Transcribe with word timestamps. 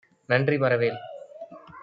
நன்றி 0.29 0.57
மறவேல். 0.57 0.99